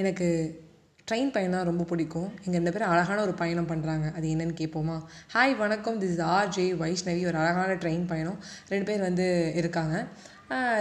[0.00, 0.28] எனக்கு
[1.08, 2.28] ட்ரெயின் பயணம் ரொம்ப பிடிக்கும்.
[2.44, 4.96] எங்கள் ரெண்டு பேரும் அழகான ஒரு பயணம் பண்ணுறாங்க அது என்னன்னு கேட்போமா
[5.34, 6.00] ஹாய் வணக்கம்.
[6.00, 8.38] This is R J Vaishnavi ஒரு அழகான ட்ரெயின் பயணம்.
[8.72, 9.26] ரெண்டு பேர் வந்து
[9.60, 9.96] இருக்காங்க.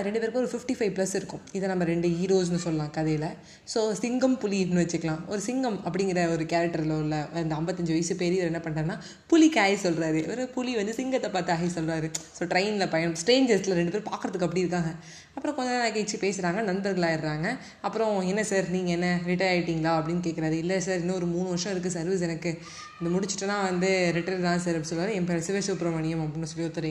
[0.05, 1.41] ரெண்டு பேருக்கும் ஒரு ஃபிஃப்டி ஃபைவ் ப்ளஸ் இருக்கும்.
[1.57, 3.25] இதை நம்ம ரெண்டு ஹீரோஸ்னு சொல்லலாம் கதையில்.
[3.71, 5.21] ஸோ சிங்கம் புலின்னு வச்சுக்கலாம்.
[5.31, 8.97] ஒரு சிங்கம் அப்படிங்கிற ஒரு கேரக்டரில் உள்ள அந்த ஐம்பத்தஞ்சு வயசு பெரியவர் என்ன பண்ணுறாருன்னா
[9.31, 13.93] புலிக்கு காய் சொல்கிறாரு ஒரு புலி வந்து சிங்கத்தை பார்த்து ஆகி சொல்கிறாரு ஸோ ட்ரெயினில் பயணம் ஸ்ட்ரேஞ்சர்ஸில் ரெண்டு
[13.95, 14.91] பேர் பார்க்குறதுக்கு அப்படி இருக்காங்க.
[15.37, 17.47] அப்புறம் கொஞ்ச நேரம் கழிச்சு பேசுகிறாங்க நண்பர்களாகிடுறாங்க
[17.87, 21.73] அப்புறம் என்ன சார் நீங்கள் என்ன ரிட்டையர் ஆகிட்டீங்களா அப்படின்னு கேட்குறாரு இல்லை சார் இன்னும் ஒரு மூணு வருஷம்
[21.73, 22.53] இருக்குது சர்வீஸ் எனக்கு.
[22.99, 25.13] இந்த முடிச்சுட்டுனா வந்து ரிட்டையர் தான் சார் அப்படின்னு சொல்லுவார்.
[25.17, 26.89] என் பேர் சிவசுப்ரமணியம் அப்படின்னு சொல்லி ஒருத்தர்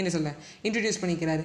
[0.00, 0.30] என்ன சொல்ல
[0.66, 1.42] இன்ட்ரடியூஸ் பண்ணிக்கிறாரு.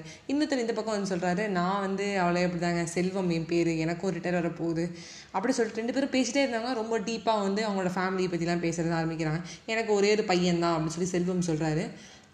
[0.51, 4.37] இன்னொருத்தர் இந்த பக்கம் வந்து சொல்கிறாரு நான் வந்து அவளே அப்படி தாங்க செல்வம் என் பேர் எனக்கும் ரிட்டையர்
[4.37, 4.83] வர போகுது
[5.35, 6.71] அப்படி சொல்லிட்டு ரெண்டு பேரும் பேசிட்டே இருந்தாங்க.
[6.79, 9.39] ரொம்ப டீப்பாக வந்து அவங்களோட ஃபேமிலியை பற்றிலாம் பேசுறது ஆரம்பிக்கிறாங்க.
[9.73, 11.83] எனக்கு ஒரே ஒரு பையன் தான் அப்படின்னு சொல்லி செல்வம் சொல்கிறாரு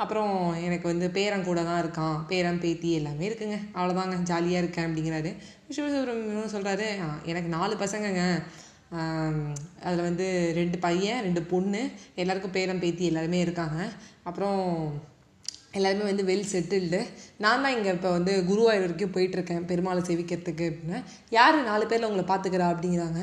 [0.03, 0.31] அப்புறம்
[0.67, 2.17] எனக்கு வந்து பேரன் கூட தான் இருக்கான்.
[2.31, 3.57] பேரன் பேத்தி எல்லாமே இருக்குங்க.
[3.77, 5.33] அவ்வளோதாங்க ஜாலியாக இருக்கேன் அப்படிங்கிறாரு.
[5.75, 6.87] சிவசுப்ரமணியம் சொல்கிறாரு
[7.33, 8.23] எனக்கு நாலு பசங்கங்க.
[9.85, 10.27] அதில் வந்து
[10.59, 11.83] ரெண்டு பையன் ரெண்டு பொண்ணு
[12.23, 13.79] எல்லாருக்கும் பேரன் பேத்தி எல்லாருமே இருக்காங்க.
[14.29, 14.61] அப்புறம்
[15.73, 16.99] எல்லாருமே வந்து வெல் செட்டில்டு
[17.37, 20.99] நான் தான் இங்கே இப்போ வந்து குருவாயூர் வரைக்கும் போயிட்டுருக்கேன் பெருமாளை சேவிக்கிறதுக்கு அப்படின்னு.
[21.29, 23.21] யார் நாலு பேரில் உங்களை பார்த்துக்கிறா அப்படிங்கிறாங்க?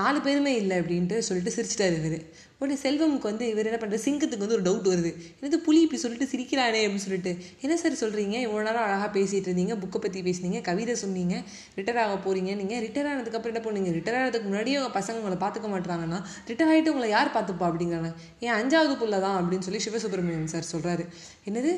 [0.00, 2.18] நாலு பேருமே இல்லை அப்படின்ட்டு சொல்லிட்டு சிரிச்சிட்டாரு இவர்.
[2.60, 5.10] உடனே செல்வமுக்கு வந்து இவர் என்ன பண்ணுறது சிங்கத்துக்கு வந்து ஒரு டவுட் வருது.
[5.38, 7.32] என்னது புலி இப்படி சொல்லிட்டு சிரிக்கிறானே அப்படின்னு சொல்லிட்டு.
[7.64, 11.36] என்ன சார் சொல்கிறீங்க இவ்வளோ நேரம் அழகாக பேசிகிட்டு இருந்தீங்க புக்கை பற்றி பேசுனீங்க கவிதை சொன்னீங்க
[11.78, 15.70] ரிட்டையர் ஆக போகிறீங்க நீங்கள் ரிட்டர் ஆனதுக்கப்புறம் என்ன பண்ணுவீங்க ரிட்டர் ஆனதுக்கு முன்னாடியே உங்கள் பசங்க உங்களை பார்த்துக்க
[15.74, 18.10] மாட்டாங்கன்னா ரிட்டர் ஆகிட்டு உங்களை யார் பார்த்துப்பா அப்படிங்கிறாங்க.
[18.46, 21.06] ஏன் அஞ்சாவது புள்ள தான் அப்படின்னு சொல்லி சிவசுப்ரமணியம் சார் சொல்கிறாரு
[21.50, 21.72] என்னது?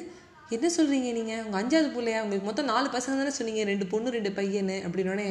[0.54, 2.20] என்ன சொல்கிறீங்க நீங்கள் உங்கள் அஞ்சாவது பிள்ளையா?
[2.22, 3.62] உங்களுக்கு மொத்தம் நாலு பசங்க தானே சொன்னீங்க.
[3.64, 5.26] ரெண்டு பொண்ணு ரெண்டு பையனு அப்படின்னோடனே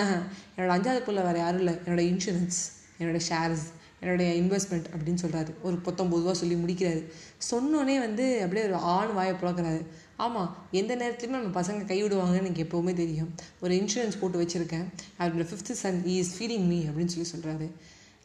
[0.56, 1.74] என்னோட அஞ்சாவது பிள்ளை வேறு யாரும் இல்லை.
[1.86, 2.58] என்னோட இன்சூரன்ஸ்
[3.00, 3.64] என்னோட ஷேர்ஸ்
[4.00, 7.02] என்னுடைய இன்வெஸ்ட்மெண்ட் அப்படின்னு சொல்கிறாரு ஒரு பத்தொம்பது ரூபா சொல்லி முடிக்கிறாரு.
[7.50, 9.82] சொன்னோடனே வந்து அப்படியே ஒரு ஆண் வாயை புழக்கிறாரு
[10.16, 13.30] ஆமாம் எந்த நேரத்துலையுமே நம்ம பசங்க கைவிடுவாங்கன்னு எனக்கு எப்போவுமே தெரியும்.
[13.60, 14.86] ஒரு இன்சூரன்ஸ் போட்டு வச்சுருக்கேன்.
[15.18, 17.68] அவரோட fifth son is feeling me அப்படின்னு சொல்லி சொல்கிறாரு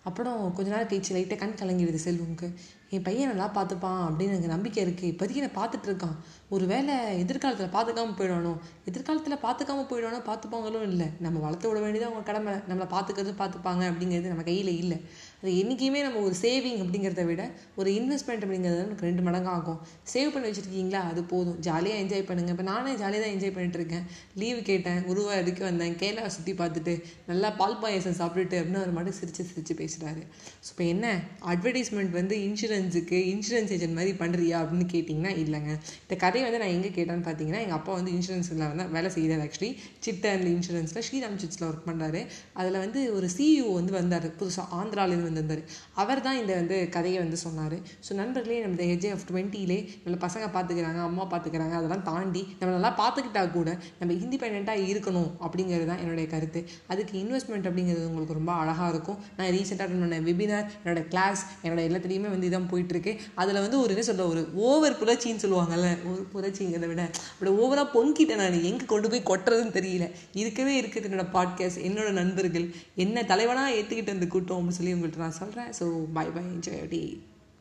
[0.07, 2.47] அப்புறம் கொஞ்ச நேரம் கழிச்சு லைட்டாக கண் கலங்கிடுது செல்வமுக்கு.
[2.95, 6.13] என் பையன் நல்லா பார்த்துப்பான் அப்படின்னு எனக்கு நம்பிக்கை இருக்குது இப்போதைக்கு நான் பார்த்துட்டு இருக்கான்.
[6.55, 6.93] ஒரு வேளை
[7.23, 8.59] எதிர்காலத்தில் பார்த்துக்காம போயிடணும்
[8.89, 11.07] எதிர்காலத்தில் பார்த்துக்காம போயிடணும் பார்த்துப்பாங்களும் இல்லை.
[11.25, 12.53] நம்ம வளர்த்து விட வேண்டியது அவங்க கடமை.
[12.69, 14.99] நம்மளை பார்த்துக்கிறது பார்த்துப்பாங்க அப்படிங்கிறது நம்ம கையில் இல்லை.
[15.41, 17.41] அது என்றைக்குமே நம்ம ஒரு சேவிங் அப்படிங்கிறத விட
[17.79, 19.79] ஒரு இன்வெஸ்ட்மெண்ட் அப்படிங்கிறது நமக்கு ரெண்டு மடங்கு ஆகும்.
[20.13, 21.01] சேவ் பண்ணி வச்சுருக்கீங்களா?
[21.11, 21.57] அது போதும்.
[21.67, 24.05] ஜாலியாக என்ஜாய் பண்ணுங்கள் இப்போ நானே ஜாலியாக தான் என்ஜாய் பண்ணிட்டு இருக்கேன்.
[24.41, 24.99] லீவு கேட்டேன்.
[25.09, 25.93] குருவாயூருக்கு வந்தேன்.
[26.01, 26.93] கேரளா சுற்றி பார்த்துட்டு
[27.29, 30.23] நல்லா பால் பாயசம் சாப்பிட்டுட்டு அப்படின்னு அவர் மட்டும் சிரித்து சிரித்து பேசுகிறாரு
[30.65, 31.05] ஸோ இப்போ என்ன?
[31.53, 35.71] அட்வர்டைஸ்மெண்ட் வந்து இன்சூரன்ஸுக்கு இன்சூரன்ஸ் ஏஜென்ட் மாதிரி பண்ணுறியா அப்படின்னு கேட்டிங்கன்னா இல்லைங்க.
[36.05, 39.71] இந்த கதையை வந்து நான் எங்கே கேட்டேன்னு பார்த்தீங்கன்னா எங்கள் அப்பா வந்து இன்சூரன்ஸில் வந்து வேலை செய்கிறார் ஆக்சுவலி
[40.07, 42.23] சித்தன் இன்சூரன்ஸில் ஸ்ரீராம் சிட்ஸில் ஒர்க் பண்ணுறாரு
[42.59, 44.29] அதில் வந்து ஒரு சிஇஓ வந்து வந்தார்.
[44.41, 45.63] புதுசாக ஆந்திராலேருந்து வந்திருந்தார்.
[46.01, 47.77] அவர் தான் இந்த வந்து கதையை வந்து சொன்னார்.
[48.05, 52.73] ஸோ நண்பர்களே நம்ம இந்த ஏஜ் ஆஃப் டுவெண்ட்டிலே நம்மளை பசங்க பார்த்துக்கிறாங்க அம்மா பார்த்துக்கிறாங்க அதெல்லாம் தாண்டி நம்ம
[52.77, 56.61] நல்லா பார்த்துக்கிட்டா கூட நம்ம இண்டிபெண்ட்டாக இருக்கணும் அப்படிங்கிறது தான் என்னுடைய கருத்து.
[56.93, 59.19] அதுக்கு இன்வெஸ்ட்மெண்ட் அப்படிங்கிறது உங்களுக்கு ரொம்ப அழகாக இருக்கும்.
[59.37, 63.13] நான் ரீசெண்டாக அட்டன் பண்ண வெபினார் என்னோட கிளாஸ் என்னோட எல்லாத்துலேயுமே வந்து இதான் போயிட்டுருக்கு.
[63.41, 68.41] அதில் வந்து ஒரு என்ன சொல்ல ஒரு ஓவர் புரட்சின்னு சொல்லுவாங்கல்ல ஒரு புரட்சிங்கிறத விட அப்படி ஓவராக பொங்கிட்டேன்
[68.43, 68.59] நான்.
[68.69, 70.05] எங்கே கொண்டு போய் கொட்டுறதுன்னு தெரியல.
[70.41, 72.65] இருக்கவே இருக்குது என்னோட பாட்காஸ்ட் என்னோட நண்பர்கள்
[73.03, 77.01] என்ன தலைவனாக ஏற்றுக்கிட்டு அந்த கூட்டம் அப்படின்னு சொல்லி உங்கள்கிட்ட நான் சொல்கிறேன் so bye bye enjoy day